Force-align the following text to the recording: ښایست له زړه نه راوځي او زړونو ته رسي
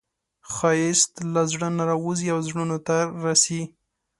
ښایست 0.53 1.13
له 1.33 1.41
زړه 1.51 1.67
نه 1.77 1.83
راوځي 1.89 2.27
او 2.33 2.39
زړونو 2.47 2.77
ته 2.87 2.95
رسي 3.23 3.61